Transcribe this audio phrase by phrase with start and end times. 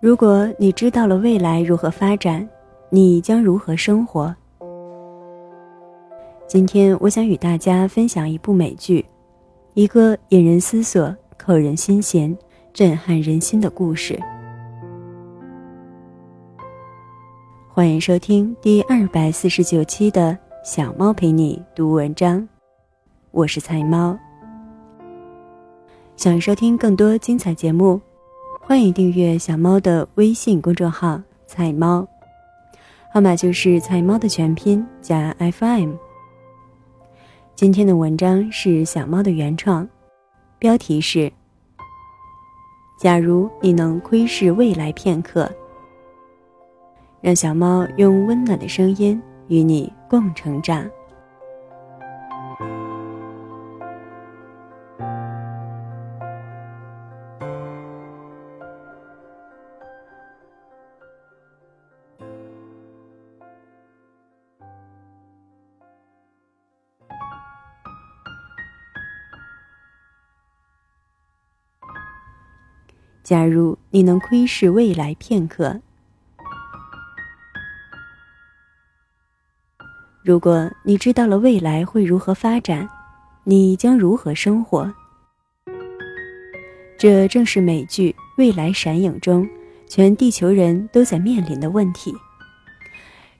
[0.00, 2.48] 如果你知道了未来如何发展，
[2.88, 4.32] 你将如何生活？
[6.46, 9.04] 今天我想与大家分享一部美剧，
[9.74, 12.36] 一个引人思索、扣人心弦、
[12.72, 14.16] 震撼人心的故事。
[17.68, 20.30] 欢迎收听第二百四十九期的
[20.62, 22.40] 《小猫陪你读文章》，
[23.32, 24.16] 我是菜猫。
[26.14, 28.00] 想收听更多精彩节目，
[28.68, 31.18] 欢迎订阅小猫的微信公众号
[31.48, 32.06] “菜猫”，
[33.10, 35.94] 号码就是“菜猫”的全拼加 FM。
[37.54, 39.88] 今天的文章是小猫的原创，
[40.58, 41.32] 标题是：
[43.00, 45.50] 假如你能窥视未来片刻，
[47.22, 50.86] 让小猫用温暖的声音与你共成长。
[73.28, 75.82] 假如你能窥视未来片刻，
[80.22, 82.88] 如果你知道了未来会如何发展，
[83.44, 84.90] 你将如何生活？
[86.96, 89.46] 这正是美剧《未来闪影》中
[89.86, 92.14] 全地球人都在面临的问题。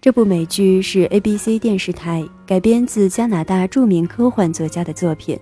[0.03, 5.41] 这部美剧是 ABC 电视台改编自加拿大著名科幻作家的作品，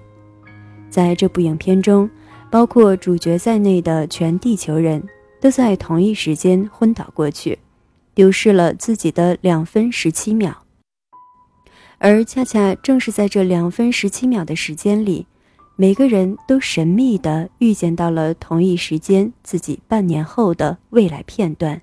[0.88, 2.08] 在这部影片中。
[2.56, 5.06] 包括主角在内的全地球人
[5.42, 7.58] 都在同一时间昏倒过去，
[8.14, 10.64] 丢失了自己的两分十七秒。
[11.98, 15.26] 而恰恰正是在这两分十七秒的时间里，
[15.76, 21.78] 每个人都神秘地预见到了同一时间自己半年后的未来片段。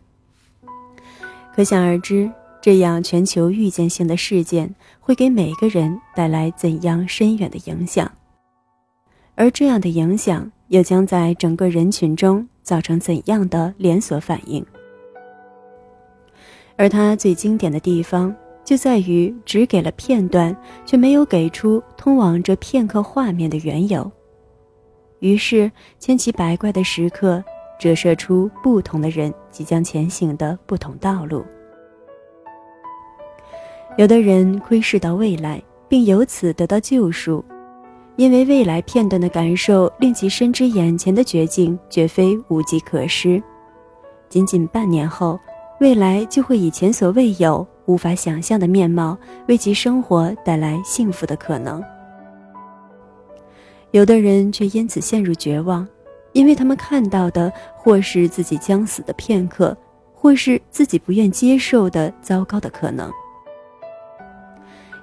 [1.55, 2.31] 可想而知，
[2.63, 8.11] 这样全球预见性的事件会给每个人带来怎样深远的影响。
[9.35, 14.65] 而这样的影响又将在整个人群中造成怎样的连锁反应？
[16.75, 18.33] 而它最经典的地方
[18.63, 20.55] 就在于只给了片段，
[20.85, 24.09] 却没有给出通往这片刻画面的缘由。
[25.19, 27.43] 于是千奇百怪的时刻
[27.79, 31.43] 折射出不同的人即将前行的不同道路。
[33.97, 37.43] 有的人窥视到未来，并由此得到救赎。
[38.15, 43.41] 因为未来片段的感受令其深知眼前的绝境绝非无计可施，
[44.29, 45.39] 仅仅半年后，
[45.79, 51.83] 未来就会以前所未有、无法想象的面貌为其生活带来幸福的可能。
[53.89, 55.87] 有的人却因此陷入绝望，
[56.33, 59.75] 因为他们看到的或是自己将死的片刻，
[60.13, 63.11] 或是自己不愿接受的糟糕的可能。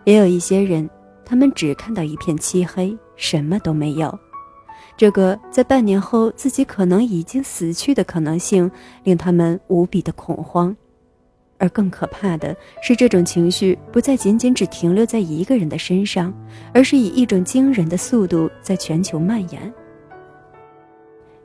[0.05, 0.89] 也有一些人。
[1.31, 4.19] 他们只看到一片漆黑，什么都没有。
[4.97, 8.69] 这个在半年后自己可能已经死去的可能性，
[9.05, 10.77] 令他们无比的恐慌。
[11.57, 16.35] 而更可怕的是，这种情绪不再仅仅只停留在一个人的身上，
[16.75, 19.73] 而是以一种惊人的速度在全球蔓延。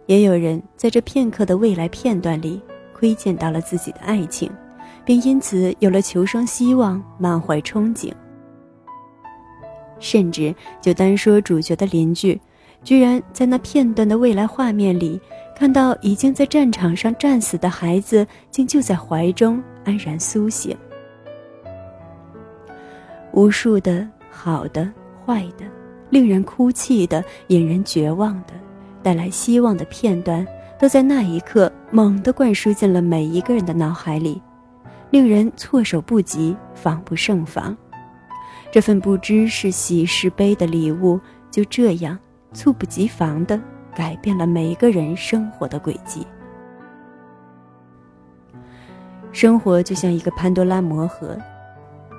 [0.08, 2.60] 也有人在这片刻的未来片段里
[2.92, 4.52] 窥见到了自己的爱情，
[5.06, 8.12] 并因此有了求生希望，满怀憧憬。
[10.00, 12.40] 甚至就单说主角的邻居，
[12.84, 15.20] 居然在那片段的未来画面里，
[15.56, 20.76] 看到已经在战场上战死的孩子，竟就在怀中安然苏醒。
[23.32, 24.90] 无数的好的、
[25.26, 25.66] 坏的、
[26.10, 28.54] 令人哭泣的、引人绝望的、
[29.04, 30.46] 带来希望的片段，
[30.80, 34.42] 都在那一刻猛地灌输进了每一个人的脑海里，
[35.10, 37.76] 令人措手不及，防不胜防。
[38.76, 41.18] 这份不知是喜是悲的礼物，
[41.50, 42.20] 就这样
[42.52, 43.58] 猝不及防地
[43.96, 46.28] 改变了每个人生活的轨迹。
[49.32, 51.38] 生活就像一个潘多拉魔盒，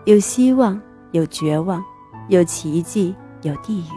[0.07, 0.81] 有希望，
[1.11, 1.85] 有绝望，
[2.31, 3.93] 有奇迹，有地狱。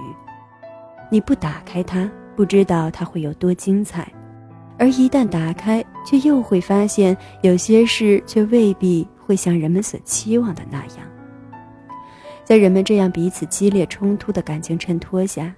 [1.09, 4.03] 你不打开它，不知道它会有多精彩；
[4.77, 11.08] 而一旦打开，却又会发现有些事却未必会像人们所期望的那样。
[12.50, 15.54] 在人们这样彼此激烈冲突的感情衬托下，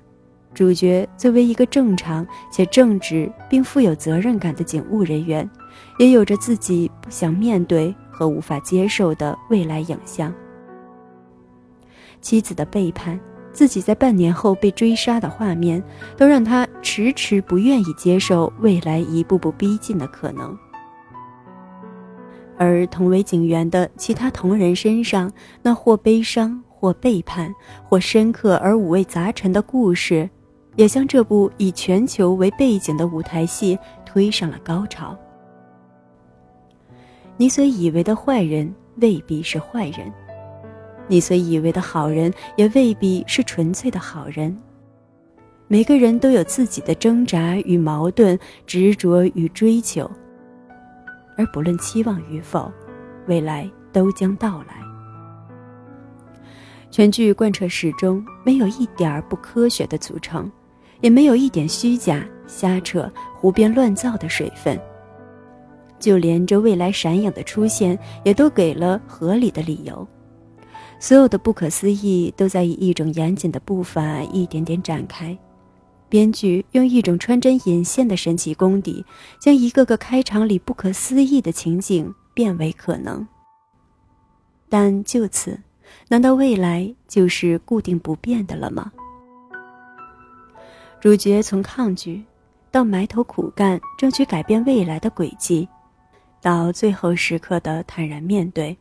[0.53, 5.49] 主角作为一个正常且正直并富有责任感的警务人员，
[5.99, 10.33] 也有着自己不想面对和无法接受的未来影像。
[12.19, 13.17] 妻子的背叛，
[13.53, 15.81] 自己在半年后被追杀的画面，
[16.17, 20.53] 都让他迟迟不愿意接受未来一步步逼近的可能。
[22.57, 27.53] 而同为警员的其他同仁身上，那或悲伤、或背叛、
[27.87, 30.27] 或深刻而五味杂陈的故事，
[30.77, 35.15] 也将这部以全球为背景的舞台戏推上了高潮。
[37.37, 40.11] 你所以为的坏人未必是坏人，
[41.07, 44.57] 你所以为的好人也未必是纯粹的好人。
[45.67, 50.09] 每个人都有自己的挣扎与矛盾、执着与追求。
[51.37, 52.71] 而不论期望与否，
[53.27, 54.80] 未来都将到来。
[56.91, 60.51] 全剧贯彻始终，没有一点儿不科学的组成，
[60.99, 64.77] 也没有一点虚假、瞎扯、胡编乱造的水分。
[65.99, 70.05] 就连这未来闪影的出现，也都给了合理的理由。
[70.99, 75.35] 所有的不可思议，都在以一种严谨的步伐一点点展开。
[76.09, 79.05] 编剧用一种穿针引线的神奇功底，
[79.39, 83.25] 将一个个开场里不可思议的情景变为可能。
[84.67, 85.57] 但就此，
[86.07, 88.91] 难道未来就是固定不变的了吗？
[90.99, 92.23] 主角从抗拒，
[92.69, 95.67] 到埋头苦干争取改变未来的轨迹，
[96.41, 98.77] 到最后时刻的坦然面对。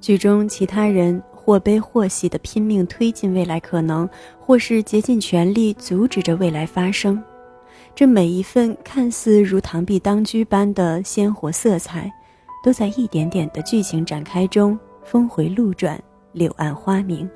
[0.00, 1.22] 剧中其他人。
[1.44, 4.08] 或悲或喜的拼命推进未来可能，
[4.40, 7.22] 或是竭尽全力阻止着未来发生。
[7.94, 12.10] 这每一份看似如螳臂当车般的鲜活色彩，
[12.64, 16.02] 都在一点点的剧情展开中峰回路转，
[16.32, 17.28] 柳暗花明。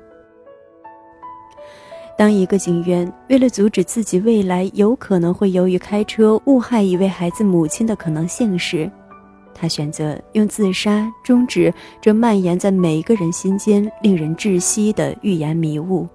[2.17, 8.91] 当一个警员为了阻止自己未来有可能会由于开车误害一位孩子母亲的可能性时，
[9.53, 16.05] 他选择用自杀终止这蔓延在每一个人心间、令人窒息的预言迷雾，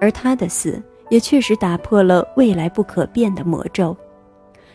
[0.00, 3.96] 而他的死也确实打破了未来不可变的魔咒。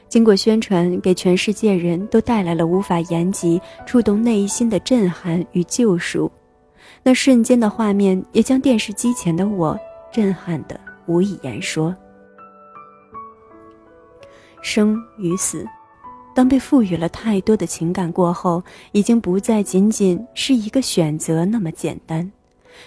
[0.08, 6.32] 经过宣传，给全世界人都带来了无法言及、触动内心的震撼与救赎。
[7.04, 9.78] 那瞬间的画面，也将电视机前的我
[10.12, 11.96] 震撼得无以言说。
[14.62, 15.66] 生与死。
[16.34, 18.62] 当被赋予了太多的情感过后，
[18.92, 22.30] 已经不再仅仅是一个选择那么简单，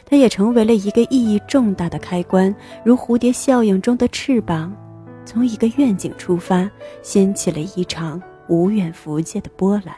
[0.04, 2.54] 它也成为了一个意义重大的开关，
[2.84, 4.70] 如蝴蝶效应中的翅膀，
[5.28, 6.66] 从一个愿景出发，
[7.02, 9.94] 掀起了一场无远弗届的波澜。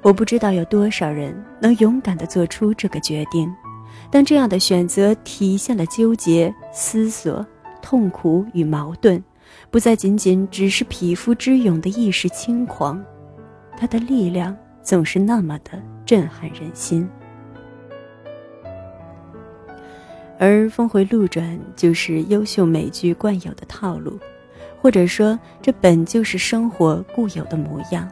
[0.00, 3.54] 我不知道有多少人能勇敢地做出这个决定，
[4.10, 7.46] 但这样的选择体现了纠结、思索、
[7.82, 9.22] 痛苦与矛盾。
[9.70, 13.04] 不再仅仅只是匹夫之勇的一时轻狂，
[13.76, 15.72] 他的力量总是那么的
[16.06, 17.06] 震撼人心。
[20.44, 24.18] 而峰回路转就是优秀美剧惯有的套路，
[24.80, 28.10] 或者说这本就是生活固有的模样。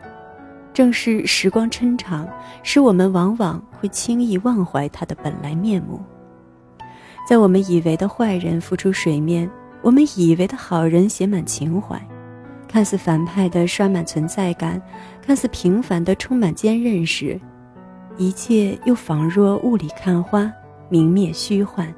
[0.72, 2.28] 正是时光抻长，
[2.62, 6.00] 使我们往往会轻易忘怀它的本来面目。
[7.28, 9.50] 在我们以为的坏人浮出水面。
[9.82, 12.00] 我们以为的好人写满情怀，
[12.68, 14.80] 看似反派的刷满存在感，
[15.20, 17.40] 看似平凡的充满坚韧时，
[18.18, 20.52] 一切又仿若雾里看花，
[20.90, 21.92] 明灭虚幻。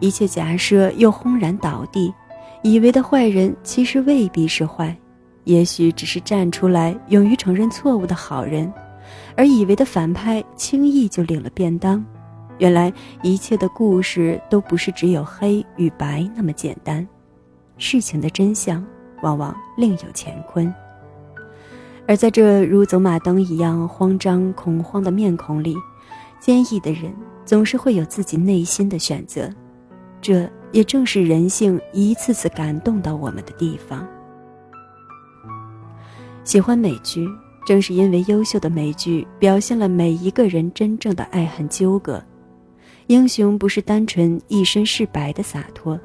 [0.00, 2.12] 一切假设又轰然倒地，
[2.62, 4.96] 以为的坏人其实未必是坏，
[5.44, 8.70] 也许只是站出来勇于承认错误的好人，
[9.36, 12.04] 而以为的反派轻易就领了便当。
[12.58, 17.06] 原来一切的故事都不是只有黑与白那么简单，
[17.78, 18.84] 事情的真相
[19.22, 20.72] 往往另有乾坤。
[22.06, 25.74] 而在这如走马灯一样慌张恐慌的面孔里，
[26.38, 27.12] 坚毅的人
[27.44, 29.50] 总是会有自己内心的选择，
[30.24, 34.08] 这也正是人性一次次感动到我们的地方。
[36.44, 37.28] 喜欢美剧，
[37.66, 42.24] 正是因为优秀的美剧表现了每一个人真正的爱恨纠葛。
[43.08, 46.00] 英雄不是单纯一身是白的洒脱，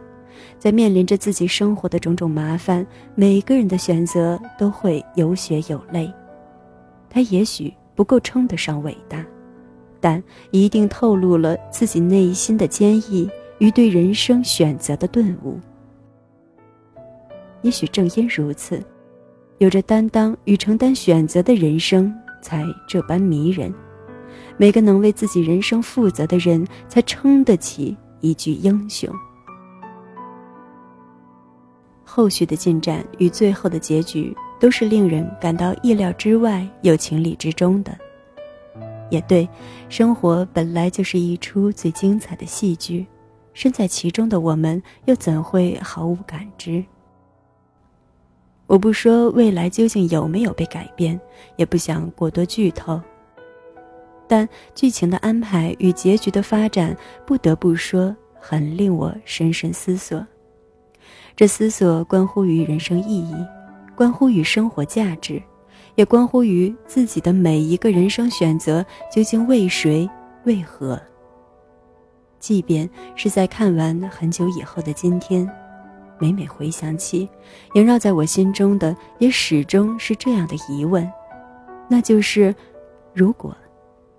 [0.57, 2.85] 在面临着自己生活的种种麻烦，
[3.15, 6.13] 每个人的选择都会有血有泪。
[7.09, 9.25] 他也许不够称得上伟大，
[10.01, 10.21] 但
[10.51, 15.59] 一定透露了自己内心的坚毅与对人生选择的顿悟。
[17.61, 18.81] 也许正因如此，
[19.57, 23.73] 有着担当与承担选择的人生才这般迷人。
[24.57, 29.09] 每个能为自己人生负责的人，才撑得起一句英雄。
[32.03, 37.97] 后续的进展与最后的结局，都是令人感到意料之外又情理之中的。
[39.09, 39.47] 也对，
[39.89, 43.05] 生活本来就是一出最精彩的戏剧，
[43.53, 46.83] 身在其中的我们，又怎会毫无感知？
[48.67, 51.19] 我不说未来究竟有没有被改变，
[51.55, 53.01] 也不想过多剧透。
[54.27, 60.23] 但剧情的安排与结局的发展，不得不说很令我深深思索。
[61.35, 63.35] 这思索关乎于人生意义，
[63.95, 65.41] 关乎于生活价值，
[65.95, 70.07] 也关乎于自己的每一个人生选择究竟为谁、
[70.43, 71.01] 为何。
[72.39, 75.49] 即便是在看完很久以后的今天。
[76.17, 77.29] 每每回想起，
[77.75, 81.09] 萦绕在我心中的也始终是这样的疑问，
[81.87, 82.53] 那就是：
[83.13, 83.55] 如果，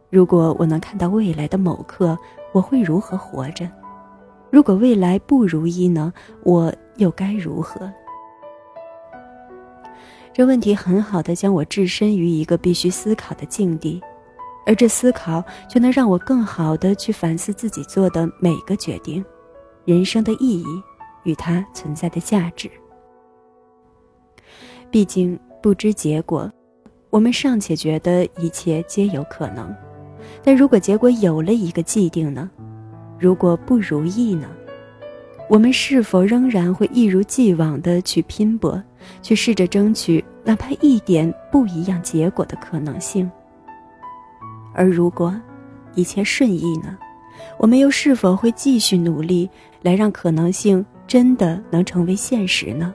[0.08, 2.18] 如果我能看到未来的某刻，
[2.52, 3.68] 我会如何活着？
[4.50, 6.12] 如果未来不如意呢？
[6.42, 7.92] 我又该如何？
[10.32, 14.00] 这问题很好的将我置身于一个必须思考的境地，
[14.66, 19.24] 而这思考却能让我更好的去反思自己做的每个决定，
[19.84, 20.66] 人生的意义。
[21.24, 22.70] 与它存在的价值。
[24.90, 26.50] 毕竟不知结果，
[27.10, 29.70] 我们尚且觉得一切皆有可能。
[30.42, 32.50] 但如果结果有了一个既定呢？
[33.18, 34.48] 如果不如意呢？
[35.50, 38.82] 我们是否仍然会一如既往的去拼搏，
[39.20, 43.30] 去试着争取哪怕一点不一样结果的可能性？
[44.80, 45.38] 而如果
[45.94, 46.96] 一切顺意呢？
[47.58, 49.46] 我们又是否会继续努力
[49.82, 50.82] 来让可能性？
[51.06, 52.94] 真的能成为现实呢？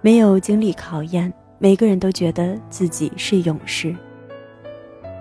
[0.00, 3.94] 没有经历考验，每个人都觉得自己是勇士。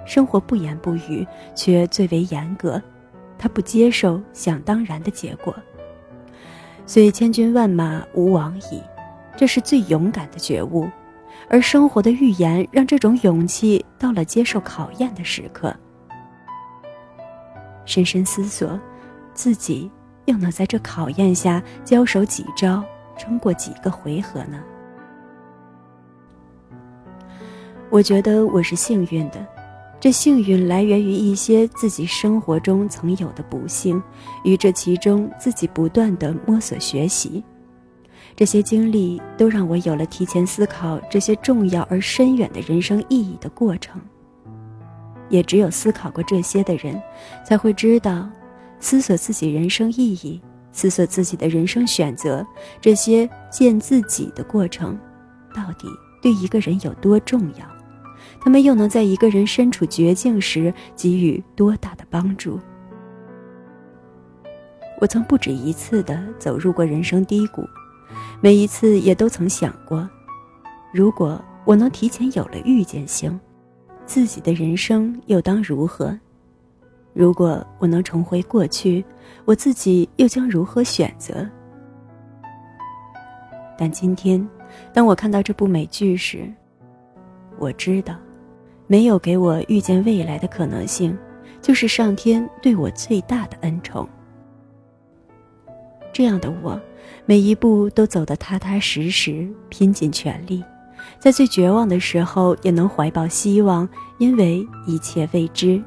[0.08, 1.24] 生活不言不语，
[1.54, 2.82] 却最为严格，
[3.38, 5.54] 他不接受想当然的结果。
[6.88, 8.82] 虽千军万马无往矣，
[9.38, 10.90] 这是最勇敢的觉悟。
[11.52, 15.76] 而生活的预言让这种勇气到了接受考验的时刻。
[17.86, 18.80] 深深思索，
[19.34, 19.92] 自己。
[20.26, 22.82] 又能在这考验下交手几招，
[23.18, 24.62] 撑过几个回合呢？
[27.90, 29.46] 我觉得我是幸运的，
[30.00, 34.02] 这幸运来源于一些自己生活中曾有的不幸，
[34.44, 37.44] 与这其中自己不断的摸索学习。
[38.36, 44.02] 这些经历都让我有了提前思考这些重要而深远的人生意义的过程。
[45.30, 47.02] 也只有思考过这些的人，
[47.46, 48.30] 才会知道。
[48.84, 52.44] 思索自己人生意义，思索自己的人生选择，
[52.82, 54.98] 这些见自己的过程，
[55.54, 55.88] 到底
[56.20, 57.66] 对一个人有多重要？
[58.42, 62.60] 他们又能在一个人身处绝境时给予多大的帮助？
[65.00, 67.62] 我曾不止一次的走入过人生低谷，
[68.44, 70.10] 每一次也都曾想过，
[70.92, 73.40] 如果我能提前有了预见性，
[74.04, 76.18] 自己的人生又当如何？
[77.14, 79.06] 如果我能重回过去，
[79.46, 81.48] 我自己又将如何选择？
[83.78, 84.44] 但今天，
[84.92, 86.52] 当我看到这部美剧时，
[87.60, 88.16] 我知道，
[88.88, 91.16] 没有给我预见未来的可能性，
[91.62, 94.10] 就是上天对我最大的恩宠。
[96.14, 96.80] 这样的我，
[97.26, 100.64] 每一步都走得踏踏实实，拼尽全力，
[101.20, 103.88] 在最绝望的时候也能怀抱希望，
[104.20, 105.82] 因为一切未知。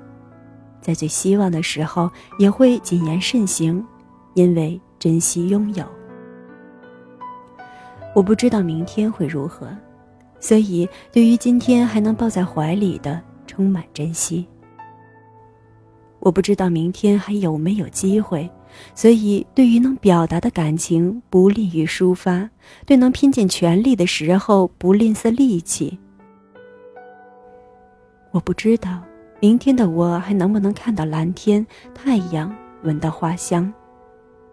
[0.80, 3.84] 在最希望的时候，也会谨言慎行，
[4.34, 5.84] 因为珍惜拥有。
[8.14, 9.68] 我不知道明天会如何，
[10.38, 14.46] 所以对于今天还能抱在怀里的，充满珍惜。
[16.24, 18.50] 我不知道明天还有没有机会，
[18.94, 22.48] 所以对于能表达的感情，不利于抒发；
[22.84, 25.98] 对能拼尽全力的时候，不吝啬力气。
[28.32, 29.00] 我不知道。
[29.40, 33.70] 明天的我还能不能看到蓝天、太阳，闻到花香？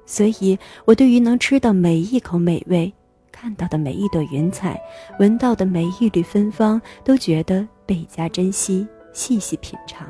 [0.05, 2.91] 所以，我对于能吃到每一口美味，
[3.31, 4.77] 看到的每一朵云彩，
[5.17, 10.05] 闻到的每一缕芬芳，都觉得倍加珍惜，细细品尝。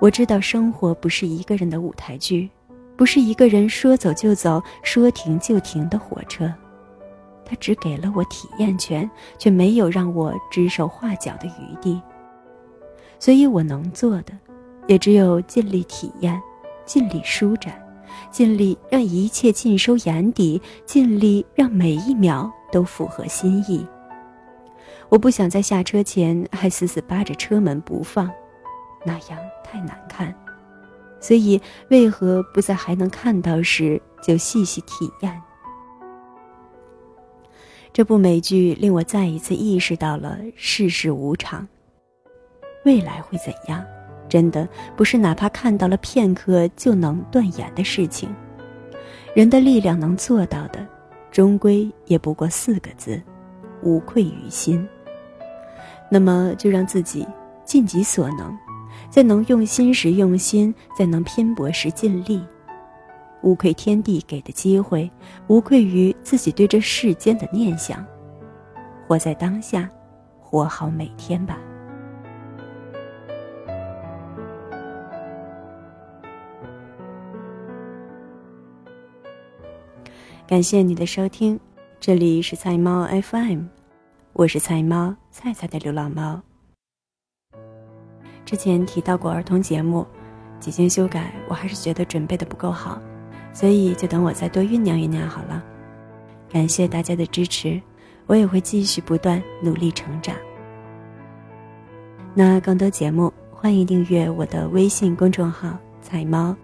[0.00, 2.48] 我知道，生活不是一个人的舞台剧，
[2.96, 6.52] 不是一个人说走就走、说停就停的火车，
[7.44, 12.00] 它只给了我体验权，却没有让我指手画脚的余地。
[13.18, 14.32] 所以我能做的，
[14.86, 16.40] 也只有尽力体验，
[16.86, 17.74] 尽力舒展，
[18.30, 23.84] 尽力让一切尽收眼底，尽力让每一秒都符合心意。
[25.08, 28.30] 我不想在下车前还死死扒着车门不放，
[29.08, 30.34] 那样太难看。
[31.20, 35.42] 所以，为何不在还能看到时就细细体验？
[37.92, 41.66] 这部美剧令我再一次意识到了世事无常。
[42.84, 43.84] 未来会怎样？
[44.28, 48.28] 真的不是哪怕看到了片刻就能断言的事情。
[49.34, 50.86] 人的力量能做到的，
[51.32, 53.20] 终归也不过四个字：
[53.82, 54.86] 无愧于心。
[56.10, 57.26] 那么，就让自己
[57.64, 58.56] 尽己所能，
[59.10, 62.40] 在能用心时用心，在能拼搏时尽力，
[63.42, 65.10] 无愧天地给的机会，
[65.46, 68.04] 无愧于自己对这世间的念想。
[69.06, 69.88] 活在当下，
[70.38, 71.58] 活好每天吧。
[80.46, 81.58] 感谢你的收听，
[81.98, 83.64] 这里是菜猫 FM，
[84.32, 86.40] 我是菜猫菜菜的流浪猫。
[88.48, 90.06] 之前提到过儿童节目，
[90.58, 92.98] 几经修改，我还是觉得准备的不够好，
[93.52, 95.62] 所以就等我再多酝酿酝酿好了。
[96.50, 97.78] 感谢大家的支持，
[98.24, 100.34] 我也会继续不断努力成长。
[102.32, 106.56] 那更多节目，欢迎订阅我的微信公众号“菜猫”。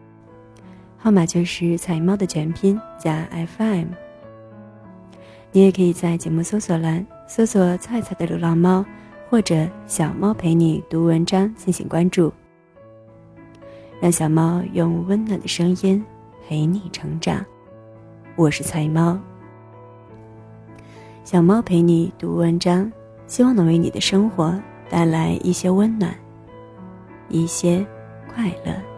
[0.97, 3.89] 号码就是“彩猫”的全拼加 FM。
[5.53, 8.83] 你也可以在节目搜索栏搜索“菜菜的流浪猫”
[9.35, 12.33] 或者“小猫陪你读文章”进行关注，
[14.01, 16.05] 让小猫用温暖的声音
[16.47, 17.45] 陪你成长。
[18.37, 19.19] 我是菜猫，
[21.25, 22.89] 小猫陪你读文章，
[23.27, 24.57] 希望能为你的生活
[24.89, 26.15] 带来一些温暖，
[27.29, 27.85] 一些
[28.33, 28.94] 快乐。